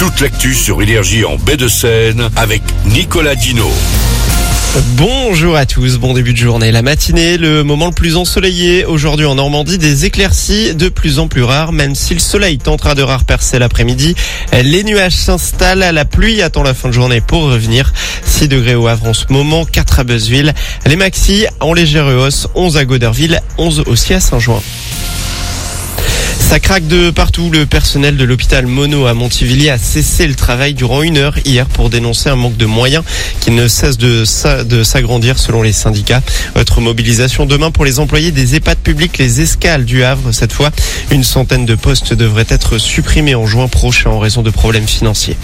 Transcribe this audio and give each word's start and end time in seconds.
Toute 0.00 0.20
l'actu 0.22 0.54
sur 0.54 0.80
Énergie 0.80 1.26
en 1.26 1.36
baie 1.36 1.58
de 1.58 1.68
Seine 1.68 2.30
avec 2.34 2.62
Nicolas 2.86 3.34
Dino. 3.34 3.70
Bonjour 4.96 5.56
à 5.56 5.66
tous, 5.66 5.98
bon 5.98 6.14
début 6.14 6.32
de 6.32 6.38
journée. 6.38 6.72
La 6.72 6.80
matinée, 6.80 7.36
le 7.36 7.64
moment 7.64 7.88
le 7.88 7.92
plus 7.92 8.16
ensoleillé. 8.16 8.86
Aujourd'hui 8.86 9.26
en 9.26 9.34
Normandie, 9.34 9.76
des 9.76 10.06
éclaircies 10.06 10.74
de 10.74 10.88
plus 10.88 11.18
en 11.18 11.28
plus 11.28 11.42
rares, 11.42 11.72
même 11.72 11.94
si 11.94 12.14
le 12.14 12.20
soleil 12.20 12.56
tentera 12.56 12.94
de 12.94 13.02
rare 13.02 13.24
percer 13.24 13.58
l'après-midi. 13.58 14.14
Les 14.54 14.84
nuages 14.84 15.16
s'installent, 15.16 15.92
la 15.92 16.06
pluie 16.06 16.40
attend 16.40 16.62
la 16.62 16.72
fin 16.72 16.88
de 16.88 16.94
journée 16.94 17.20
pour 17.20 17.42
revenir. 17.42 17.92
6 18.24 18.48
degrés 18.48 18.76
au 18.76 18.86
Havre 18.88 19.08
en 19.08 19.12
ce 19.12 19.26
moment, 19.28 19.66
4 19.66 20.00
à 20.00 20.04
Beuzeville. 20.04 20.54
Les 20.86 20.96
maxi 20.96 21.44
en 21.60 21.74
légère 21.74 22.06
hausse, 22.06 22.48
11 22.54 22.78
à 22.78 22.86
Goderville, 22.86 23.42
11 23.58 23.84
aussi 23.86 24.14
à 24.14 24.20
Saint-Jouin. 24.20 24.62
Ça 26.50 26.58
craque 26.58 26.88
de 26.88 27.10
partout. 27.10 27.48
Le 27.52 27.64
personnel 27.64 28.16
de 28.16 28.24
l'hôpital 28.24 28.66
Mono 28.66 29.06
à 29.06 29.14
Montivilliers 29.14 29.70
a 29.70 29.78
cessé 29.78 30.26
le 30.26 30.34
travail 30.34 30.74
durant 30.74 31.00
une 31.00 31.16
heure 31.16 31.36
hier 31.44 31.64
pour 31.66 31.90
dénoncer 31.90 32.28
un 32.28 32.34
manque 32.34 32.56
de 32.56 32.66
moyens 32.66 33.04
qui 33.38 33.52
ne 33.52 33.68
cesse 33.68 33.98
de 33.98 34.24
s'agrandir 34.24 35.38
selon 35.38 35.62
les 35.62 35.72
syndicats. 35.72 36.22
Autre 36.56 36.80
mobilisation 36.80 37.46
demain 37.46 37.70
pour 37.70 37.84
les 37.84 38.00
employés 38.00 38.32
des 38.32 38.56
EHPAD 38.56 38.78
publics, 38.78 39.16
les 39.18 39.40
escales 39.40 39.84
du 39.84 40.02
Havre. 40.02 40.32
Cette 40.32 40.52
fois, 40.52 40.72
une 41.12 41.22
centaine 41.22 41.66
de 41.66 41.76
postes 41.76 42.14
devraient 42.14 42.46
être 42.48 42.78
supprimés 42.78 43.36
en 43.36 43.46
juin 43.46 43.68
prochain 43.68 44.10
en 44.10 44.18
raison 44.18 44.42
de 44.42 44.50
problèmes 44.50 44.88
financiers. 44.88 45.36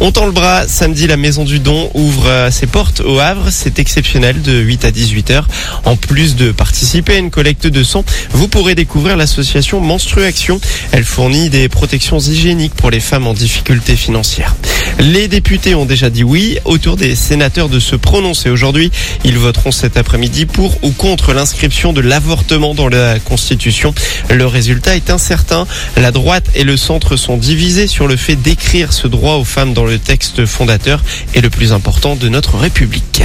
On 0.00 0.12
tend 0.12 0.26
le 0.26 0.32
bras. 0.32 0.68
Samedi, 0.68 1.06
la 1.06 1.16
Maison 1.16 1.44
du 1.44 1.60
Don 1.60 1.90
ouvre 1.94 2.48
ses 2.50 2.66
portes 2.66 3.00
au 3.00 3.18
Havre. 3.18 3.46
C'est 3.50 3.78
exceptionnel 3.78 4.42
de 4.42 4.58
8 4.58 4.84
à 4.84 4.90
18 4.90 5.30
heures. 5.30 5.48
En 5.86 5.96
plus 5.96 6.36
de 6.36 6.52
participer 6.52 7.14
à 7.14 7.18
une 7.18 7.30
collecte 7.30 7.66
de 7.66 7.82
sang, 7.82 8.04
vous 8.32 8.46
pourrez 8.46 8.74
découvrir 8.74 9.16
l'association 9.16 9.80
Elle 10.92 11.04
fournit 11.04 11.50
des 11.50 11.68
protections 11.68 12.18
hygiéniques 12.18 12.74
pour 12.74 12.90
les 12.90 13.00
femmes 13.00 13.26
en 13.26 13.34
difficulté 13.34 13.96
financière. 13.96 14.56
Les 14.98 15.28
députés 15.28 15.74
ont 15.74 15.86
déjà 15.86 16.10
dit 16.10 16.24
oui. 16.24 16.58
Autour 16.64 16.96
des 16.96 17.14
sénateurs 17.14 17.68
de 17.68 17.78
se 17.78 17.96
prononcer 17.96 18.50
aujourd'hui. 18.50 18.90
Ils 19.24 19.38
voteront 19.38 19.72
cet 19.72 19.96
après-midi 19.96 20.46
pour 20.46 20.82
ou 20.82 20.90
contre 20.90 21.32
l'inscription 21.32 21.92
de 21.92 22.00
l'avortement 22.00 22.74
dans 22.74 22.88
la 22.88 23.18
Constitution. 23.18 23.94
Le 24.30 24.46
résultat 24.46 24.96
est 24.96 25.10
incertain. 25.10 25.66
La 25.96 26.12
droite 26.12 26.46
et 26.54 26.64
le 26.64 26.76
centre 26.76 27.16
sont 27.16 27.36
divisés 27.36 27.86
sur 27.86 28.08
le 28.08 28.16
fait 28.16 28.36
d'écrire 28.36 28.92
ce 28.92 29.06
droit 29.06 29.34
aux 29.34 29.44
femmes 29.44 29.74
dans 29.74 29.84
le 29.84 29.98
texte 29.98 30.44
fondateur 30.46 31.02
et 31.34 31.40
le 31.40 31.50
plus 31.50 31.72
important 31.72 32.16
de 32.16 32.28
notre 32.28 32.56
République. 32.56 33.22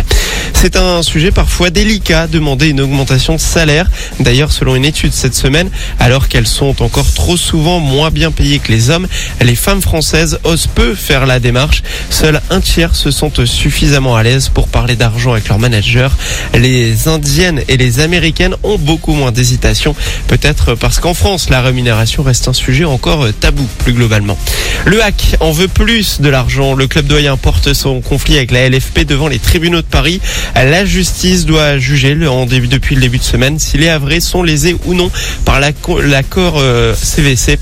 C'est 0.54 0.76
un 0.78 1.02
sujet 1.04 1.32
parfois 1.32 1.70
délicat, 1.70 2.28
demander 2.28 2.70
une 2.70 2.82
augmentation 2.82 3.36
de 3.36 3.40
salaire. 3.40 3.90
D'ailleurs, 4.20 4.52
selon 4.52 4.76
une 4.76 4.86
étude 4.86 5.14
cette 5.14 5.36
semaine, 5.36 5.70
alors 6.00 6.28
qu'elles 6.28 6.48
sont 6.48 6.82
encore 6.82 7.06
trop 7.16 7.38
souvent 7.38 7.80
moins 7.80 8.12
bien 8.12 8.30
payées 8.30 8.60
que 8.60 8.72
les 8.72 8.90
hommes, 8.92 9.08
les 9.42 9.56
femmes 9.56 9.82
françaises 9.82 10.38
osent 10.44 10.68
peu 10.68 10.94
faire 10.94 11.26
la 11.26 11.40
démarche. 11.40 11.82
Seul 12.10 12.42
un 12.50 12.62
tiers 12.62 12.96
se 12.96 13.10
sentent 13.10 13.46
suffisamment 13.46 14.16
à 14.16 14.24
l'aise 14.24 14.50
pour 14.50 14.68
parler 14.68 14.96
d'argent 14.96 15.32
avec 15.32 15.48
leur 15.48 15.58
manager. 15.58 16.16
Les 16.54 17.08
indiennes 17.08 17.62
et 17.68 17.78
les 17.78 18.00
américaines 18.00 18.56
ont 18.64 18.78
beaucoup 18.78 19.14
moins 19.14 19.32
d'hésitation, 19.32 19.96
peut-être 20.28 20.76
parce 20.76 21.00
qu'en 21.00 21.14
France, 21.14 21.50
la 21.50 21.62
rémunération 21.62 22.22
reste 22.22 22.48
un 22.48 22.54
sujet 22.54 22.86
encore 22.86 23.26
tabou 23.40 23.68
plus 23.80 23.94
globalement. 23.94 24.38
Le 24.86 25.04
hack 25.04 25.38
en 25.40 25.52
veut 25.52 25.68
plus 25.68 26.22
de 26.22 26.30
l'argent. 26.30 26.76
Le 26.76 26.88
club 26.88 27.08
doyen 27.08 27.38
porte 27.38 27.74
son 27.74 28.02
conflit 28.02 28.38
avec 28.38 28.52
la 28.52 28.70
LFP 28.70 29.06
devant 29.06 29.28
les 29.28 29.40
tribunaux 29.40 29.82
de 29.82 29.88
Paris. 29.88 30.22
La 30.56 30.86
justice 30.86 31.46
doit 31.46 31.78
juger 31.78 32.16
depuis 32.70 32.96
le 32.96 33.02
début 33.02 33.18
de 33.18 33.24
semaine 33.24 33.58
si 33.58 33.78
les 33.78 33.90
Havrais 33.90 34.20
sont 34.20 34.44
lésés 34.44 34.76
ou 34.86 34.94
non 34.94 35.10
par 35.46 35.60
l'accord 35.60 36.60
CVC. 36.60 36.60
Euh, 36.60 36.94
CVC 37.06 37.58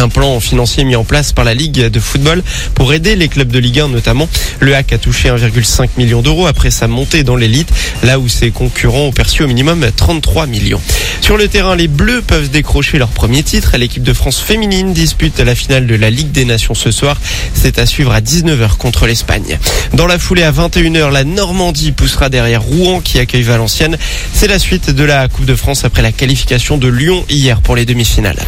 un 0.00 0.08
plan 0.08 0.40
financier 0.40 0.84
mis 0.84 0.96
en 0.96 1.04
place 1.04 1.32
par 1.32 1.44
la 1.44 1.54
Ligue 1.54 1.86
de 1.86 2.00
football 2.00 2.42
pour 2.74 2.92
aider 2.92 3.16
les 3.16 3.28
clubs 3.28 3.50
de 3.50 3.58
Ligue 3.58 3.80
1 3.80 3.88
notamment. 3.88 4.28
Le 4.58 4.74
HAC 4.74 4.94
a 4.94 4.98
touché 4.98 5.28
1,5 5.28 5.90
million 5.98 6.22
d'euros 6.22 6.46
après 6.46 6.70
sa 6.70 6.88
montée 6.88 7.22
dans 7.22 7.36
l'élite, 7.36 7.68
là 8.02 8.18
où 8.18 8.28
ses 8.28 8.50
concurrents 8.50 9.06
ont 9.06 9.12
perçu 9.12 9.42
au 9.42 9.46
minimum 9.46 9.86
33 9.94 10.46
millions. 10.46 10.80
Sur 11.20 11.36
le 11.36 11.48
terrain, 11.48 11.76
les 11.76 11.88
Bleus 11.88 12.22
peuvent 12.22 12.50
décrocher 12.50 12.98
leur 12.98 13.08
premier 13.08 13.42
titre. 13.42 13.76
L'équipe 13.76 14.02
de 14.02 14.12
France 14.12 14.40
féminine 14.40 14.92
dispute 14.92 15.38
la 15.38 15.54
finale 15.54 15.86
de 15.86 15.94
la 15.94 16.10
Ligue 16.10 16.32
des 16.32 16.44
Nations 16.44 16.74
ce 16.74 16.90
soir. 16.90 17.20
C'est 17.54 17.78
à 17.78 17.86
suivre 17.86 18.12
à 18.12 18.20
19h 18.20 18.76
contre 18.78 19.06
l'Espagne. 19.06 19.58
Dans 19.92 20.06
la 20.06 20.18
foulée 20.18 20.42
à 20.42 20.52
21h, 20.52 21.10
la 21.10 21.24
Normandie 21.24 21.92
poussera 21.92 22.28
derrière 22.28 22.62
Rouen 22.62 23.00
qui 23.00 23.18
accueille 23.18 23.42
Valenciennes. 23.42 23.98
C'est 24.32 24.48
la 24.48 24.58
suite 24.58 24.90
de 24.90 25.04
la 25.04 25.28
Coupe 25.28 25.44
de 25.44 25.54
France 25.54 25.84
après 25.84 26.02
la 26.02 26.12
qualification 26.12 26.78
de 26.78 26.88
Lyon 26.88 27.24
hier 27.28 27.60
pour 27.60 27.76
les 27.76 27.84
demi-finales. 27.84 28.38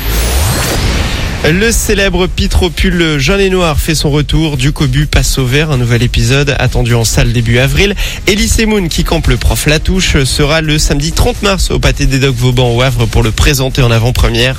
Le 1.51 1.73
célèbre 1.73 2.29
Pitropule 2.29 3.19
jaune 3.19 3.41
et 3.41 3.51
noir 3.51 3.81
fait 3.81 3.97
son 3.97 4.11
retour. 4.11 4.57
Du 4.57 4.71
cobu 4.71 5.07
passe 5.07 5.39
au 5.39 5.45
vert. 5.45 5.73
Un 5.73 5.77
nouvel 5.77 6.05
épisode 6.05 6.55
attendu 6.61 6.95
en 6.95 7.03
salle 7.03 7.33
début 7.33 7.59
avril. 7.59 7.97
Elise 8.29 8.65
Moon, 8.65 8.87
qui 8.87 9.03
campe 9.03 9.27
le 9.27 9.37
prof 9.37 9.67
Latouche, 9.67 10.23
sera 10.23 10.61
le 10.61 10.79
samedi 10.79 11.11
30 11.11 11.43
mars 11.43 11.73
au 11.73 11.81
pâté 11.81 12.07
des 12.07 12.21
Docs 12.21 12.37
Vauban 12.37 12.71
au 12.71 12.81
Havre 12.81 13.07
pour 13.07 13.25
le 13.25 13.33
présenter 13.33 13.83
en 13.83 13.91
avant-première. 13.91 14.55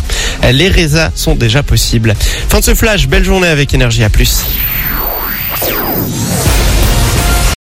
Les 0.52 0.68
résas 0.68 1.12
sont 1.16 1.36
déjà 1.36 1.64
possibles. 1.64 2.16
Fin 2.50 2.60
de 2.60 2.66
ce 2.66 2.76
flash. 2.76 3.08
Belle 3.08 3.24
journée 3.24 3.48
avec 3.48 3.74
énergie 3.74 4.04
à 4.04 4.10
plus. 4.10 4.44